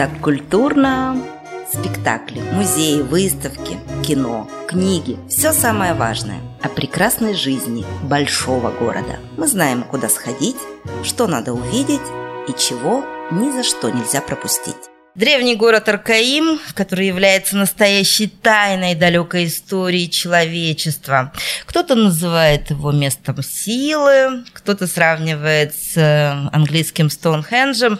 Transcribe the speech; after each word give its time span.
Так 0.00 0.18
культурно. 0.22 1.22
Спектакли, 1.70 2.40
музеи, 2.52 3.02
выставки, 3.02 3.76
кино, 4.02 4.48
книги– 4.66 5.18
все 5.28 5.52
самое 5.52 5.92
важное 5.92 6.40
о 6.62 6.70
прекрасной 6.70 7.34
жизни 7.34 7.84
большого 8.04 8.70
города. 8.70 9.18
Мы 9.36 9.46
знаем, 9.46 9.82
куда 9.82 10.08
сходить, 10.08 10.56
что 11.04 11.26
надо 11.26 11.52
увидеть 11.52 12.00
и 12.48 12.58
чего 12.58 13.04
ни 13.30 13.50
за 13.52 13.62
что 13.62 13.90
нельзя 13.90 14.22
пропустить. 14.22 14.74
Древний 15.16 15.54
город 15.54 15.86
Аркаим, 15.90 16.58
который 16.72 17.06
является 17.06 17.58
настоящей 17.58 18.28
тайной 18.28 18.94
далекой 18.94 19.48
истории 19.48 20.06
человечества. 20.06 21.30
Кто-то 21.66 21.94
называет 21.94 22.70
его 22.70 22.90
местом 22.90 23.42
силы, 23.42 24.44
кто-то 24.54 24.86
сравнивает 24.86 25.74
с 25.74 25.96
э, 25.98 26.48
английским 26.52 27.10
Стоунхенджем. 27.10 27.98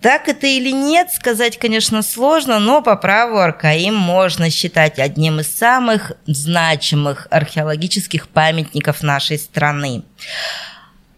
Так 0.00 0.28
это 0.28 0.46
или 0.46 0.70
нет, 0.70 1.10
сказать, 1.10 1.58
конечно, 1.58 2.02
сложно, 2.02 2.58
но 2.58 2.82
по 2.82 2.96
праву 2.96 3.38
Аркаим 3.38 3.94
можно 3.94 4.50
считать 4.50 4.98
одним 4.98 5.40
из 5.40 5.48
самых 5.48 6.12
значимых 6.26 7.26
археологических 7.30 8.28
памятников 8.28 9.02
нашей 9.02 9.38
страны. 9.38 10.02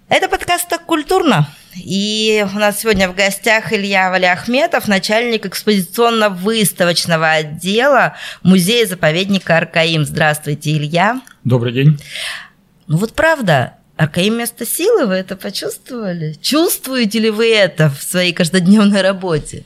Это 0.09 0.29
подкаст 0.29 0.69
«Так 0.69 0.87
культурно». 0.87 1.49
И 1.75 2.45
у 2.55 2.59
нас 2.59 2.81
сегодня 2.81 3.09
в 3.09 3.15
гостях 3.15 3.73
Илья 3.73 4.11
Валиахметов, 4.11 4.89
начальник 4.89 5.47
экспозиционно-выставочного 5.47 7.31
отдела 7.31 8.17
музея-заповедника 8.43 9.59
Аркаим. 9.59 10.05
Здравствуйте, 10.05 10.73
Илья. 10.73 11.21
Добрый 11.45 11.73
день. 11.73 12.01
Ну 12.87 12.97
вот 12.97 13.15
правда, 13.15 13.75
Аркаим 13.98 14.38
место 14.38 14.65
силы, 14.65 15.07
вы 15.07 15.15
это 15.15 15.34
почувствовали? 15.34 16.37
Чувствуете 16.41 17.19
ли 17.19 17.31
вы 17.31 17.53
это 17.53 17.91
в 17.91 18.00
своей 18.00 18.33
каждодневной 18.33 19.03
работе? 19.03 19.64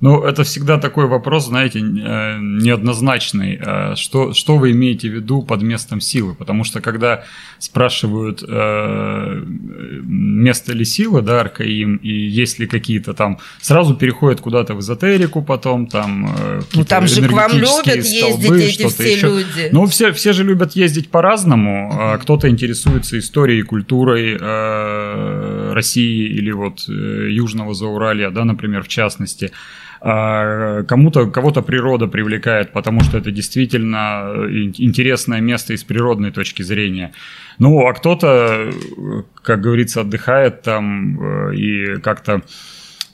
Ну, 0.00 0.22
это 0.22 0.44
всегда 0.44 0.78
такой 0.78 1.06
вопрос, 1.06 1.46
знаете, 1.46 1.80
э, 1.80 1.82
неоднозначный. 1.82 3.58
Э, 3.60 3.96
что, 3.96 4.32
что 4.32 4.56
вы 4.56 4.70
имеете 4.70 5.08
в 5.08 5.14
виду 5.14 5.42
под 5.42 5.62
местом 5.62 6.00
силы? 6.00 6.34
Потому 6.34 6.62
что 6.62 6.80
когда 6.80 7.24
спрашивают, 7.58 8.44
э, 8.46 9.42
место 9.44 10.72
ли 10.72 10.84
силы, 10.84 11.22
да, 11.22 11.40
Аркаим, 11.40 11.96
и 11.96 12.12
есть 12.12 12.60
ли 12.60 12.68
какие-то 12.68 13.12
там, 13.12 13.38
сразу 13.60 13.96
переходят 13.96 14.40
куда-то 14.40 14.74
в 14.74 14.80
эзотерику 14.80 15.42
потом, 15.42 15.88
там 15.88 16.30
Ну, 16.74 16.84
там 16.84 17.08
же 17.08 17.26
к 17.26 17.32
вам 17.32 17.52
любят 17.52 17.86
ездить 17.86 18.80
эти 18.80 18.86
все 18.86 19.12
еще. 19.14 19.26
люди. 19.26 19.68
Ну, 19.72 19.86
все, 19.86 20.12
все 20.12 20.32
же 20.32 20.44
любят 20.44 20.76
ездить 20.76 21.10
по-разному. 21.10 21.92
Uh-huh. 21.92 22.18
Кто-то 22.18 22.48
интересуется 22.48 23.18
историей, 23.18 23.62
культурой 23.62 24.36
России 25.72 26.28
или 26.28 26.52
вот 26.52 26.86
Южного 26.86 27.74
Зауралья, 27.74 28.30
да, 28.30 28.44
например, 28.44 28.84
в 28.84 28.88
частности. 28.88 29.50
А, 30.00 30.84
кому-то, 30.84 31.26
кого-то 31.26 31.62
природа 31.62 32.06
привлекает, 32.06 32.72
потому 32.72 33.00
что 33.00 33.18
это 33.18 33.32
действительно 33.32 34.46
интересное 34.76 35.40
место 35.40 35.72
из 35.72 35.82
природной 35.82 36.30
точки 36.30 36.62
зрения. 36.62 37.12
Ну, 37.58 37.84
а 37.86 37.92
кто-то, 37.92 38.70
как 39.42 39.60
говорится, 39.60 40.02
отдыхает 40.02 40.62
там 40.62 41.20
э, 41.20 41.54
и 41.56 42.00
как-то 42.00 42.42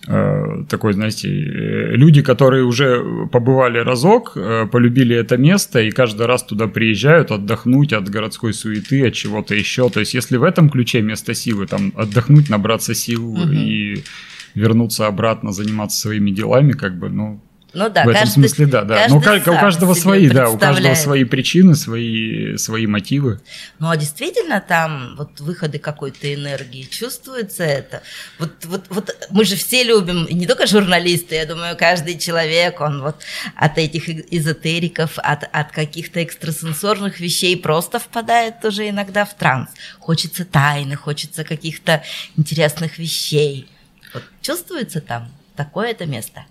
э, 0.07 0.65
такой, 0.69 0.93
знаете, 0.93 1.29
э, 1.29 1.97
люди, 1.97 2.21
которые 2.21 2.65
уже 2.65 3.03
побывали 3.33 3.79
разок, 3.79 4.37
полюбили 4.71 5.17
это 5.17 5.39
место 5.39 5.81
и 5.81 5.91
каждый 5.91 6.27
раз 6.27 6.43
туда 6.43 6.67
приезжают 6.67 7.31
отдохнуть 7.31 7.95
от 7.95 8.11
городской 8.11 8.53
суеты, 8.53 9.07
от 9.07 9.15
чего-то 9.15 9.55
еще. 9.55 9.89
То 9.89 10.01
есть, 10.01 10.13
если 10.13 10.37
в 10.37 10.43
этом 10.43 10.69
ключе 10.69 11.01
место 11.01 11.33
силы, 11.33 11.67
там 11.67 11.95
отдохнуть, 11.97 12.51
набраться 12.51 12.95
сил 12.95 13.33
угу. 13.33 13.51
и 13.51 14.05
вернуться 14.55 15.07
обратно, 15.07 15.53
заниматься 15.53 15.99
своими 15.99 16.31
делами, 16.31 16.73
как 16.73 16.99
бы, 16.99 17.09
ну, 17.11 17.41
ну 17.75 17.91
да, 17.91 18.05
в 18.05 18.09
этом 18.09 18.23
каждый, 18.23 18.33
смысле, 18.33 18.67
да, 18.67 18.83
да. 18.85 19.07
Но 19.09 19.19
у 19.19 19.21
каждого 19.21 19.95
свои, 19.95 20.29
да, 20.29 20.49
у 20.49 20.57
каждого 20.57 20.95
свои 20.95 21.25
причины, 21.25 21.75
свои, 21.75 22.57
свои 22.57 22.87
мотивы. 22.87 23.41
Ну 23.81 23.91
а 23.91 23.97
действительно 23.97 24.61
там 24.61 25.17
вот 25.17 25.41
выходы 25.41 25.81
какой-то 25.81 26.33
энергии, 26.33 26.85
чувствуется 26.85 27.65
это. 27.65 28.03
Вот, 28.39 28.53
вот, 28.65 28.85
вот 28.91 29.17
мы 29.31 29.45
же 29.45 29.57
все 29.57 29.83
любим, 29.83 30.27
не 30.31 30.47
только 30.47 30.69
журналисты, 30.69 31.35
я 31.35 31.47
думаю, 31.47 31.77
каждый 31.77 32.17
человек, 32.17 32.81
он 32.81 33.03
вот 33.03 33.17
от 33.57 33.77
этих 33.77 34.09
эзотериков, 34.09 35.19
от, 35.19 35.43
от 35.51 35.73
каких-то 35.73 36.23
экстрасенсорных 36.23 37.19
вещей 37.19 37.57
просто 37.57 37.99
впадает 37.99 38.61
тоже 38.61 38.89
иногда 38.89 39.25
в 39.25 39.35
транс. 39.35 39.71
Хочется 39.99 40.45
тайны, 40.45 40.95
хочется 40.95 41.43
каких-то 41.43 42.05
интересных 42.37 42.99
вещей. 42.99 43.69
Вот 44.15 44.23
чувствуется 44.41 45.01
там 45.01 45.29
такое 45.57 45.91
это 45.91 46.07
место? 46.07 46.45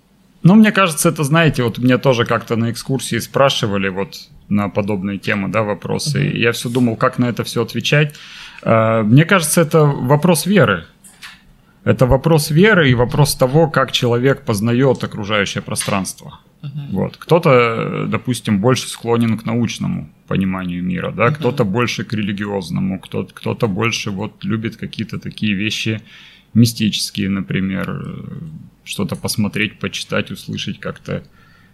Ну, 0.43 0.55
мне 0.55 0.71
кажется, 0.73 1.09
это, 1.09 1.23
знаете, 1.23 1.63
вот 1.63 1.77
меня 1.77 1.97
тоже 1.97 2.25
как-то 2.25 2.57
на 2.57 2.69
экскурсии 2.69 3.19
спрашивали 3.19 3.87
вот 3.87 4.29
на 4.49 4.69
подобные 4.69 5.17
темы, 5.17 5.47
да, 5.47 5.63
вопросы. 5.63 6.21
Uh-huh. 6.21 6.31
И 6.31 6.41
я 6.41 6.51
все 6.51 6.69
думал, 6.69 6.97
как 6.97 7.17
на 7.17 7.25
это 7.25 7.45
все 7.45 7.63
отвечать. 7.63 8.13
А, 8.61 9.03
мне 9.03 9.23
кажется, 9.23 9.61
это 9.61 9.85
вопрос 9.85 10.45
веры. 10.45 10.85
Это 11.85 12.05
вопрос 12.05 12.51
веры 12.51 12.89
и 12.89 12.93
вопрос 12.93 13.35
того, 13.35 13.69
как 13.69 13.91
человек 13.91 14.43
познает 14.43 15.03
окружающее 15.03 15.61
пространство. 15.61 16.39
Uh-huh. 16.61 16.91
Вот. 16.91 17.17
Кто-то, 17.17 18.05
допустим, 18.07 18.59
больше 18.59 18.89
склонен 18.89 19.37
к 19.37 19.45
научному 19.45 20.09
пониманию 20.27 20.83
мира, 20.83 21.11
да, 21.11 21.27
uh-huh. 21.27 21.35
кто-то 21.35 21.63
больше 21.63 22.03
к 22.03 22.11
религиозному, 22.13 22.99
кто-то, 22.99 23.33
кто-то 23.33 23.67
больше 23.67 24.11
вот 24.11 24.43
любит 24.43 24.75
какие-то 24.75 25.19
такие 25.19 25.53
вещи, 25.53 26.01
мистические, 26.53 27.29
например, 27.29 28.03
что-то 28.83 29.15
посмотреть, 29.15 29.79
почитать, 29.79 30.31
услышать 30.31 30.79
как-то 30.79 31.23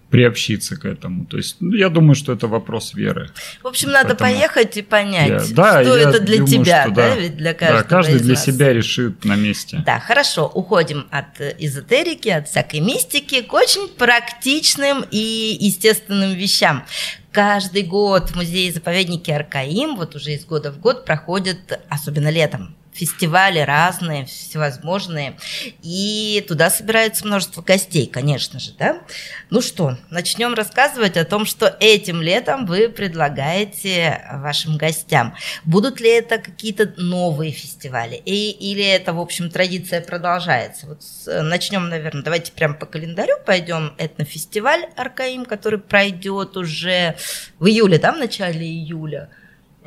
приобщиться 0.10 0.76
к 0.76 0.86
этому. 0.86 1.26
То 1.26 1.38
есть, 1.38 1.58
ну, 1.60 1.76
я 1.76 1.90
думаю, 1.90 2.16
что 2.16 2.34
это 2.34 2.48
вопрос 2.48 2.94
веры. 2.94 3.30
В 3.62 3.68
общем, 3.68 3.92
надо 3.92 4.16
Поэтому 4.16 4.32
поехать 4.32 4.78
и 4.78 4.82
понять, 4.82 5.50
я, 5.50 5.56
да, 5.56 5.84
что 5.84 5.96
это 5.96 6.20
для 6.20 6.38
думаю, 6.40 6.66
тебя, 6.66 6.84
что, 6.86 6.96
да, 6.96 7.16
ведь 7.16 7.38
для 7.38 7.54
каждого. 7.54 7.84
Да, 7.84 7.88
каждый 7.88 8.20
для 8.20 8.34
нас. 8.34 8.44
себя 8.44 8.74
решит 8.74 9.24
на 9.24 9.36
месте. 9.36 9.84
Да, 9.86 10.00
хорошо. 10.00 10.48
Уходим 10.48 11.08
от 11.12 11.40
эзотерики, 11.60 12.30
от 12.30 12.48
всякой 12.48 12.80
мистики 12.80 13.42
к 13.42 13.54
очень 13.54 13.88
практичным 13.88 15.06
и 15.12 15.58
естественным 15.60 16.34
вещам. 16.34 16.86
Каждый 17.32 17.84
год 17.84 18.30
в 18.30 18.36
музее-заповеднике 18.36 19.36
Аркаим, 19.36 19.96
вот 19.96 20.16
уже 20.16 20.32
из 20.32 20.44
года 20.46 20.72
в 20.72 20.80
год, 20.80 21.06
проходят, 21.06 21.80
особенно 21.88 22.32
летом, 22.32 22.76
фестивали 22.94 23.60
разные, 23.60 24.26
всевозможные, 24.26 25.38
и 25.82 26.44
туда 26.48 26.70
собирается 26.70 27.26
множество 27.26 27.62
гостей, 27.62 28.08
конечно 28.08 28.60
же, 28.60 28.74
да? 28.74 29.02
Ну 29.50 29.62
что, 29.62 29.98
начнем 30.10 30.54
рассказывать 30.54 31.18
о 31.18 31.26
том, 31.26 31.46
что 31.46 31.76
этим 31.80 32.22
летом 32.22 32.66
вы 32.66 32.90
предлагаете 32.90 34.22
вашим 34.34 34.78
гостям. 34.78 35.36
Будут 35.64 36.00
ли 36.00 36.10
это 36.10 36.40
какие-то 36.40 36.94
новые 36.98 37.52
фестивали, 37.52 38.16
и, 38.16 38.52
или 38.52 38.84
это, 38.84 39.14
в 39.14 39.20
общем, 39.20 39.50
традиция 39.50 40.02
продолжается? 40.02 40.88
Вот 40.88 41.02
начнем, 41.26 41.90
наверное, 41.90 42.24
давайте 42.24 42.52
прямо 42.52 42.74
по 42.74 42.86
календарю 42.86 43.36
пойдем. 43.46 43.94
Этнофестиваль 43.98 44.86
Аркаим, 44.96 45.46
который 45.46 45.80
пройдет 45.80 46.58
уже 46.58 47.16
в 47.60 47.68
июле, 47.68 47.98
да, 47.98 48.12
в 48.12 48.18
начале 48.18 48.66
июля. 48.66 49.30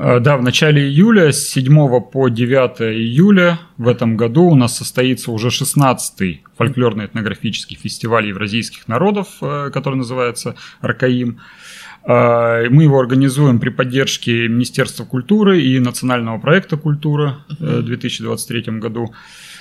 Э, 0.04 0.18
да, 0.18 0.36
в 0.36 0.42
начале 0.42 0.82
июля, 0.82 1.30
с 1.30 1.48
7 1.50 2.00
по 2.00 2.28
9 2.28 2.80
июля 2.92 3.60
в 3.78 3.86
этом 3.86 4.16
году 4.16 4.42
у 4.46 4.56
нас 4.56 4.76
состоится 4.76 5.30
уже 5.30 5.48
16-й 5.48 6.42
фольклорно-этнографический 6.58 7.76
фестиваль 7.76 8.26
евразийских 8.26 8.88
народов, 8.88 9.28
э, 9.40 9.70
который 9.72 9.94
называется 9.94 10.56
«Аркаим». 10.80 11.38
Э, 12.04 12.68
мы 12.68 12.82
его 12.82 12.98
организуем 12.98 13.60
при 13.60 13.70
поддержке 13.70 14.48
Министерства 14.48 15.04
культуры 15.04 15.62
и 15.62 15.78
национального 15.78 16.38
проекта 16.38 16.76
«Культура» 16.76 17.44
в 17.60 17.82
2023 17.82 18.81
году. 18.81 19.14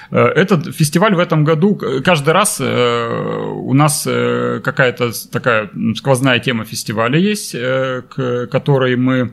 Этот 0.09 0.75
фестиваль 0.75 1.15
в 1.15 1.19
этом 1.19 1.45
году, 1.45 1.79
каждый 2.03 2.33
раз 2.33 2.59
у 2.59 3.73
нас 3.73 4.03
какая-то 4.03 5.11
такая 5.31 5.69
сквозная 5.95 6.39
тема 6.39 6.65
фестиваля 6.65 7.17
есть, 7.17 7.53
к 7.53 8.47
которой 8.51 8.97
мы 8.97 9.31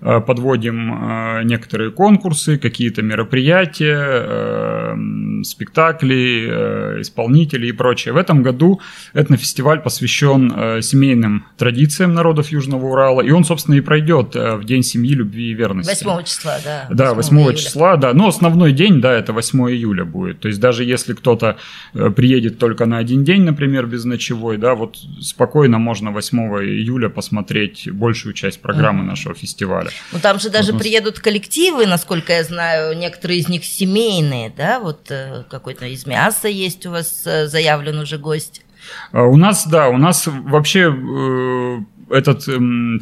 подводим 0.00 0.94
э, 0.94 1.42
некоторые 1.44 1.90
конкурсы, 1.90 2.56
какие-то 2.56 3.02
мероприятия, 3.02 3.98
э, 3.98 5.42
спектакли, 5.42 7.00
исполнители 7.00 7.66
и 7.66 7.72
прочее. 7.72 8.14
В 8.14 8.16
этом 8.16 8.42
году 8.42 8.80
этнофестиваль 9.12 9.80
посвящен 9.80 10.82
семейным 10.82 11.46
традициям 11.56 12.14
народов 12.14 12.50
Южного 12.50 12.86
Урала, 12.86 13.22
и 13.22 13.30
он, 13.30 13.44
собственно, 13.44 13.76
и 13.76 13.80
пройдет 13.80 14.34
в 14.34 14.64
День 14.64 14.82
семьи, 14.82 15.14
любви 15.14 15.50
и 15.50 15.54
верности. 15.54 16.04
8 16.04 16.24
числа, 16.24 16.58
да. 16.64 16.86
Да, 16.90 17.14
8, 17.14 17.36
8 17.36 17.56
числа, 17.56 17.96
да. 17.96 18.12
Но 18.14 18.28
основной 18.28 18.72
день, 18.72 19.00
да, 19.00 19.12
это 19.12 19.32
8 19.32 19.70
июля 19.70 20.04
будет. 20.04 20.40
То 20.40 20.48
есть 20.48 20.60
даже 20.60 20.84
если 20.84 21.14
кто-то 21.14 21.56
приедет 21.92 22.58
только 22.58 22.86
на 22.86 22.98
один 22.98 23.24
день, 23.24 23.42
например, 23.42 23.86
без 23.86 24.04
ночевой, 24.04 24.58
да, 24.58 24.74
вот 24.74 24.96
спокойно 25.20 25.78
можно 25.78 26.10
8 26.10 26.38
июля 26.64 27.08
посмотреть 27.08 27.90
большую 27.90 28.32
часть 28.32 28.60
программы 28.60 29.02
mm-hmm. 29.02 29.08
нашего 29.08 29.34
фестиваля 29.34 29.87
далее. 29.88 30.00
Ну 30.12 30.18
там 30.20 30.38
же 30.40 30.50
даже 30.50 30.72
вот. 30.72 30.80
приедут 30.80 31.18
коллективы, 31.20 31.86
насколько 31.86 32.32
я 32.32 32.44
знаю, 32.44 32.96
некоторые 32.96 33.40
из 33.40 33.48
них 33.48 33.64
семейные, 33.64 34.50
да, 34.50 34.80
вот 34.80 35.10
э, 35.10 35.44
какой-то 35.48 35.86
из 35.86 36.06
мяса 36.06 36.48
есть 36.48 36.86
у 36.86 36.90
вас 36.90 37.22
э, 37.26 37.46
заявлен 37.46 37.98
уже 37.98 38.18
гость. 38.18 38.62
У 39.12 39.36
нас, 39.36 39.66
да, 39.66 39.88
у 39.88 39.98
нас 39.98 40.26
вообще 40.26 40.86
этот 42.10 42.48
э, 42.48 42.52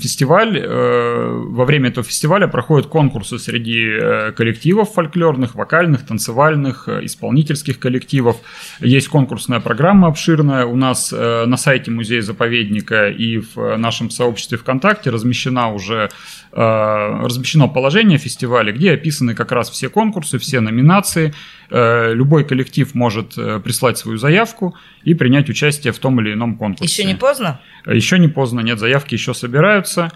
фестиваль, 0.00 0.58
э, 0.58 1.28
во 1.48 1.64
время 1.64 1.88
этого 1.88 2.04
фестиваля 2.04 2.48
проходят 2.48 2.86
конкурсы 2.88 3.38
среди 3.38 3.88
э, 3.88 4.32
коллективов 4.32 4.94
фольклорных, 4.94 5.54
вокальных, 5.54 6.06
танцевальных, 6.06 6.88
э, 6.88 7.04
исполнительских 7.04 7.78
коллективов. 7.78 8.36
Есть 8.80 9.08
конкурсная 9.08 9.60
программа 9.60 10.08
обширная. 10.08 10.66
У 10.66 10.76
нас 10.76 11.12
э, 11.12 11.44
на 11.46 11.56
сайте 11.56 11.90
музея-заповедника 11.90 13.08
и 13.08 13.38
в 13.38 13.58
э, 13.58 13.76
нашем 13.76 14.10
сообществе 14.10 14.58
ВКонтакте 14.58 15.10
размещена 15.10 15.72
уже 15.72 16.10
э, 16.52 16.56
размещено 16.56 17.68
положение 17.68 18.18
фестиваля, 18.18 18.72
где 18.72 18.92
описаны 18.92 19.34
как 19.34 19.52
раз 19.52 19.70
все 19.70 19.88
конкурсы, 19.88 20.38
все 20.38 20.60
номинации. 20.60 21.32
Э, 21.70 22.12
любой 22.14 22.44
коллектив 22.44 22.94
может 22.94 23.36
э, 23.36 23.60
прислать 23.60 23.98
свою 23.98 24.18
заявку 24.18 24.76
и 25.02 25.14
принять 25.14 25.48
участие 25.48 25.92
в 25.92 25.98
том 25.98 26.20
или 26.20 26.32
ином 26.32 26.56
конкурсе. 26.56 26.92
Еще 26.92 27.04
не 27.04 27.16
поздно? 27.16 27.60
Еще 27.86 28.18
не 28.18 28.28
поздно, 28.28 28.60
нет, 28.60 28.78
заявки 28.78 29.14
еще 29.14 29.34
собираются. 29.34 30.12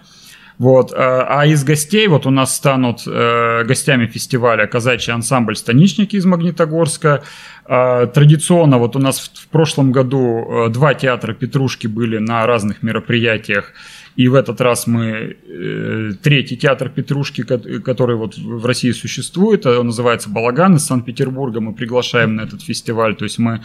Вот. 0.61 0.93
А, 0.93 1.41
а 1.41 1.47
из 1.47 1.65
гостей, 1.65 2.07
вот 2.07 2.27
у 2.27 2.31
нас 2.31 2.55
станут 2.55 3.05
э, 3.07 3.65
гостями 3.65 4.05
фестиваля 4.05 4.67
казачий 4.67 5.11
ансамбль 5.11 5.57
«Станичники» 5.57 6.17
из 6.17 6.27
Магнитогорска. 6.27 7.23
Э, 7.65 8.07
традиционно 8.13 8.77
вот 8.77 8.95
у 8.95 8.99
нас 8.99 9.21
в, 9.21 9.49
прошлом 9.49 9.91
году 9.91 10.67
э, 10.67 10.69
два 10.69 10.93
театра 10.93 11.33
«Петрушки» 11.33 11.87
были 11.87 12.19
на 12.19 12.47
разных 12.47 12.83
мероприятиях. 12.83 13.73
И 14.17 14.29
в 14.29 14.35
этот 14.35 14.61
раз 14.61 14.87
мы 14.87 15.39
э, 15.49 16.11
третий 16.23 16.59
театр 16.59 16.91
Петрушки, 16.91 17.43
который 17.43 18.17
вот 18.17 18.37
в 18.37 18.67
России 18.67 18.91
существует, 18.91 19.65
он 19.65 19.87
называется 19.87 20.29
«Балаган» 20.29 20.77
из 20.77 20.85
Санкт-Петербурга. 20.85 21.61
Мы 21.63 21.73
приглашаем 21.73 22.37
на 22.37 22.43
этот 22.43 22.61
фестиваль. 22.61 23.17
То 23.17 23.25
есть 23.25 23.39
мы 23.39 23.63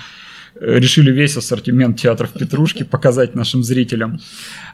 решили 0.60 1.12
весь 1.12 1.38
ассортимент 1.38 2.00
театров 2.00 2.31
Петрушки 2.31 2.84
показать 2.84 3.36
нашим 3.36 3.63
зрителям. 3.63 4.19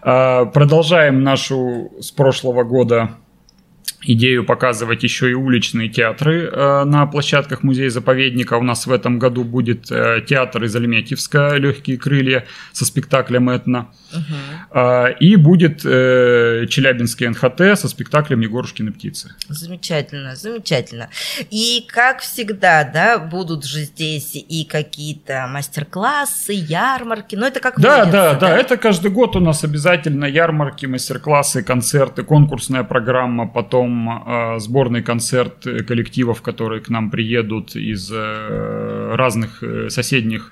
А, 0.01 0.45
продолжаем 0.45 1.23
нашу 1.23 1.91
с 1.99 2.11
прошлого 2.11 2.63
года 2.63 3.11
идею 4.03 4.43
показывать 4.43 5.03
еще 5.03 5.29
и 5.29 5.33
уличные 5.33 5.89
театры 5.89 6.49
э, 6.51 6.83
на 6.85 7.05
площадках 7.05 7.63
музея-заповедника. 7.63 8.55
У 8.55 8.63
нас 8.63 8.87
в 8.87 8.91
этом 8.91 9.19
году 9.19 9.43
будет 9.43 9.91
э, 9.91 10.21
театр 10.27 10.63
из 10.63 10.75
Альметьевска 10.75 11.55
«Легкие 11.57 11.97
крылья» 11.97 12.45
со 12.71 12.85
спектаклем 12.85 13.49
«Этно». 13.49 13.91
Угу. 14.11 14.79
Э, 14.79 15.13
и 15.19 15.35
будет 15.35 15.81
э, 15.85 16.65
Челябинский 16.69 17.27
НХТ 17.27 17.79
со 17.79 17.87
спектаклем 17.87 18.41
«Егорушкины 18.41 18.91
птицы». 18.91 19.35
Замечательно, 19.47 20.35
замечательно. 20.35 21.09
И, 21.51 21.85
как 21.87 22.21
всегда, 22.21 22.83
да, 22.83 23.19
будут 23.19 23.65
же 23.65 23.81
здесь 23.81 24.31
и 24.33 24.65
какие-то 24.65 25.47
мастер-классы, 25.47 26.53
ярмарки. 26.53 27.35
Но 27.35 27.47
это 27.47 27.59
как 27.59 27.79
Да, 27.79 27.99
водится, 27.99 28.11
да, 28.11 28.33
да, 28.33 28.39
да. 28.39 28.57
Это 28.57 28.77
каждый 28.77 29.11
год 29.11 29.35
у 29.35 29.39
нас 29.39 29.63
обязательно 29.63 30.25
ярмарки, 30.25 30.87
мастер-классы, 30.87 31.61
концерты, 31.61 32.23
конкурсная 32.23 32.83
программа, 32.83 33.47
потом 33.47 33.70
потом 33.71 34.09
э, 34.27 34.59
сборный 34.59 35.01
концерт 35.01 35.63
коллективов, 35.87 36.41
которые 36.41 36.81
к 36.81 36.89
нам 36.89 37.09
приедут 37.09 37.75
из 37.75 38.11
э, 38.11 39.15
разных 39.15 39.63
э, 39.63 39.89
соседних 39.89 40.51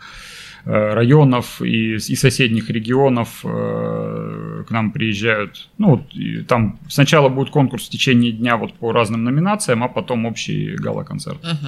э, 0.64 0.94
районов 0.94 1.62
и, 1.62 1.96
и 1.96 2.16
соседних 2.16 2.70
регионов 2.70 3.42
э, 3.44 4.64
к 4.66 4.72
нам 4.72 4.92
приезжают. 4.92 5.68
Ну, 5.78 5.90
вот, 5.90 6.48
там 6.48 6.80
сначала 6.88 7.28
будет 7.28 7.50
конкурс 7.50 7.88
в 7.88 7.90
течение 7.90 8.32
дня 8.32 8.56
вот 8.56 8.74
по 8.76 8.94
разным 8.94 9.26
номинациям, 9.26 9.84
а 9.84 9.90
потом 9.90 10.26
общий 10.26 10.78
гала-концерт. 10.78 11.44
Угу. 11.44 11.68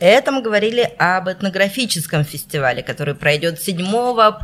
Это 0.00 0.32
мы 0.32 0.42
говорили 0.42 0.90
об 0.98 1.28
этнографическом 1.28 2.24
фестивале, 2.24 2.82
который 2.82 3.14
пройдет 3.14 3.60
с 3.60 3.64
7 3.64 3.78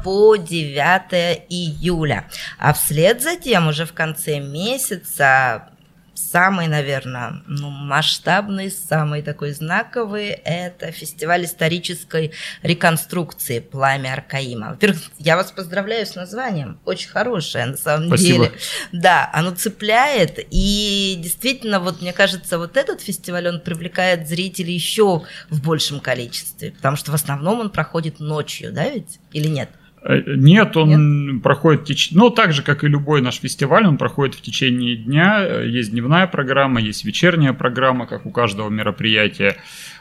по 0.04 0.36
9 0.36 1.42
июля. 1.48 2.28
А 2.58 2.72
вслед 2.72 3.20
за 3.20 3.34
тем 3.34 3.66
уже 3.66 3.84
в 3.84 3.92
конце 3.92 4.38
месяца 4.38 5.70
самый, 6.16 6.66
наверное, 6.66 7.42
ну, 7.46 7.70
масштабный, 7.70 8.70
самый 8.70 9.22
такой 9.22 9.52
знаковый– 9.52 10.28
это 10.44 10.90
фестиваль 10.90 11.44
исторической 11.44 12.32
реконструкции 12.62 13.60
«Пламя 13.60 14.14
Аркаима». 14.14 14.70
Во-первых, 14.70 15.02
я 15.18 15.36
вас 15.36 15.52
поздравляю 15.52 16.06
с 16.06 16.14
названием, 16.14 16.80
очень 16.84 17.08
хорошее 17.08 17.66
на 17.66 17.76
самом 17.76 18.08
Спасибо. 18.08 18.46
деле. 18.46 18.58
Да, 18.92 19.30
оно 19.32 19.52
цепляет, 19.52 20.38
и 20.50 21.16
действительно, 21.18 21.80
вот 21.80 22.00
мне 22.00 22.12
кажется, 22.12 22.58
вот 22.58 22.76
этот 22.76 23.00
фестиваль, 23.00 23.48
он 23.48 23.60
привлекает 23.60 24.28
зрителей 24.28 24.74
еще 24.74 25.22
в 25.50 25.62
большем 25.62 26.00
количестве, 26.00 26.72
потому 26.72 26.96
что 26.96 27.12
в 27.12 27.14
основном 27.14 27.60
он 27.60 27.70
проходит 27.70 28.20
ночью, 28.20 28.72
да 28.72 28.88
ведь, 28.88 29.18
или 29.32 29.48
нет? 29.48 29.70
Э, 30.06 30.22
нет, 30.36 30.76
он 30.76 31.34
Нет? 31.34 31.42
проходит, 31.42 31.84
теч... 31.84 32.10
ну, 32.12 32.30
так 32.30 32.52
же, 32.52 32.62
как 32.62 32.84
и 32.84 32.88
любой 32.88 33.20
наш 33.20 33.40
фестиваль, 33.40 33.86
он 33.86 33.98
проходит 33.98 34.36
в 34.36 34.40
течение 34.40 34.96
дня. 34.96 35.62
Есть 35.62 35.90
дневная 35.90 36.26
программа, 36.26 36.80
есть 36.80 37.04
вечерняя 37.04 37.52
программа, 37.52 38.06
как 38.06 38.24
у 38.24 38.30
каждого 38.30 38.70
мероприятия. 38.70 39.56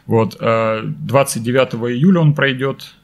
Вот, 0.06 0.38
29 0.38 1.74
э, 1.74 1.78
июля 1.94 2.20
он 2.20 2.36
пройдет 2.36 2.95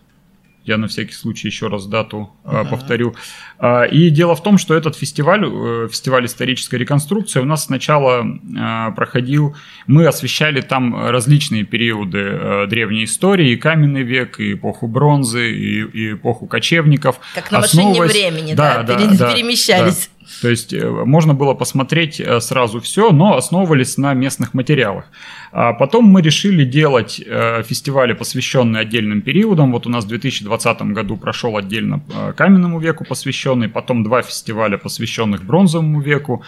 я 0.63 0.78
на 0.78 0.88
всякий 0.88 1.13
случай 1.13 1.48
еще 1.48 1.68
раз 1.68 1.88
дату 1.88 2.30
uh-huh. 2.44 2.69
повторю. 2.69 3.16
А, 3.58 3.84
и 3.84 4.10
дело 4.10 4.36
в 4.36 4.44
том, 4.44 4.58
что 4.58 4.75
этот 4.75 4.96
фестиваль, 4.96 5.44
э, 5.44 5.88
фестиваль 5.90 6.25
исторической 6.25 6.75
реконструкции, 6.75 7.40
у 7.40 7.46
нас 7.46 7.66
сначала 7.66 8.25
а, 8.58 8.92
проходил, 8.92 9.56
мы 9.88 10.06
освещали 10.06 10.62
там 10.62 11.10
различные 11.10 11.63
периоды 11.63 12.19
э, 12.19 12.68
древней 12.68 13.06
истории, 13.06 13.52
и 13.52 13.58
каменный 13.58 14.04
век, 14.04 14.40
и 14.40 14.54
эпоху 14.54 14.88
бронзы, 14.88 15.52
и, 15.52 15.81
и 15.81 16.13
эпоху 16.13 16.48
кочевников. 16.48 17.19
Как 17.34 17.52
на 17.52 17.60
машине 17.62 18.02
времени, 18.04 18.54
да, 18.54 18.84
да, 18.84 18.98
да 18.98 19.34
перемещались. 19.34 20.10
Да. 20.13 20.20
То 20.41 20.50
есть 20.50 20.73
э, 20.73 20.89
можно 20.89 21.33
было 21.33 21.53
посмотреть 21.53 22.19
э, 22.19 22.39
сразу 22.39 22.79
все, 22.79 23.12
но 23.12 23.35
основывались 23.35 23.97
на 23.97 24.13
местных 24.13 24.53
материалах. 24.53 25.06
А 25.51 25.73
потом 25.73 26.06
мы 26.06 26.21
решили 26.21 26.63
делать 26.63 27.21
э, 27.25 27.63
фестивали, 27.63 28.13
посвященные 28.13 28.81
отдельным 28.81 29.21
периодам. 29.21 29.71
Вот 29.71 29.88
у 29.88 29.89
нас 29.89 30.06
в 30.06 30.07
2020 30.07 30.81
году 30.94 31.18
прошел 31.18 31.57
отдельно 31.57 32.01
каменному 32.35 32.79
веку 32.79 33.06
посвященный, 33.06 33.68
потом 33.68 34.03
два 34.03 34.21
фестиваля, 34.21 34.77
посвященных 34.77 35.44
бронзовому 35.44 36.01
веку. 36.01 36.44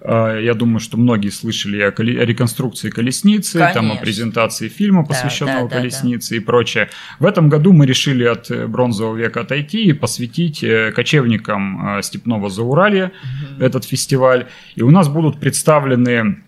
А, 0.00 0.38
я 0.38 0.54
думаю, 0.54 0.80
что 0.80 0.96
многие 0.96 1.30
слышали 1.30 1.80
о, 1.80 1.92
реконструкции 1.96 2.90
колесницы, 2.90 3.58
Конечно. 3.58 3.80
там 3.80 3.92
о 3.92 3.96
презентации 3.96 4.68
фильма, 4.68 5.04
посвященного 5.04 5.68
да, 5.68 5.74
да, 5.74 5.76
колеснице 5.76 6.30
да, 6.30 6.36
и 6.36 6.40
прочее. 6.40 6.90
В 7.18 7.26
этом 7.26 7.48
году 7.48 7.72
мы 7.72 7.86
решили 7.86 8.24
от 8.24 8.50
э, 8.50 8.66
бронзового 8.66 9.16
века 9.16 9.40
отойти 9.40 9.84
и 9.86 9.92
посвятить 9.92 10.62
э, 10.62 10.92
кочевникам 10.92 11.98
э, 11.98 12.02
степного 12.02 12.48
Зауралья 12.48 13.06
угу. 13.06 13.64
этот 13.64 13.84
фестиваль. 13.84 14.46
И 14.76 14.82
у 14.82 14.90
нас 14.90 15.08
будут 15.08 15.40
представлены 15.40 16.42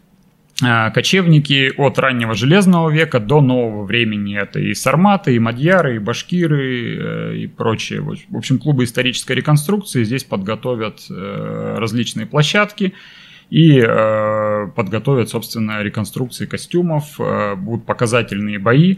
кочевники 0.92 1.72
от 1.78 1.98
раннего 1.98 2.34
железного 2.34 2.90
века 2.90 3.18
до 3.18 3.40
нового 3.40 3.84
времени. 3.86 4.36
Это 4.36 4.60
и 4.60 4.74
сарматы, 4.74 5.34
и 5.34 5.38
мадьяры, 5.38 5.96
и 5.96 5.98
башкиры, 5.98 7.44
и 7.44 7.46
прочие. 7.46 8.02
В 8.02 8.36
общем, 8.36 8.58
клубы 8.58 8.84
исторической 8.84 9.32
реконструкции 9.32 10.04
здесь 10.04 10.22
подготовят 10.22 11.06
различные 11.08 12.26
площадки 12.26 12.92
и 13.50 13.82
э, 13.84 14.68
подготовят, 14.76 15.28
собственно, 15.28 15.82
реконструкции 15.82 16.46
костюмов, 16.46 17.18
э, 17.18 17.56
будут 17.56 17.84
показательные 17.84 18.60
бои 18.60 18.96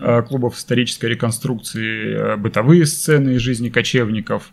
э, 0.00 0.22
клубов 0.22 0.56
исторической 0.56 1.06
реконструкции, 1.06 2.14
э, 2.14 2.36
бытовые 2.36 2.86
сцены 2.86 3.34
из 3.34 3.42
жизни 3.42 3.68
кочевников. 3.68 4.52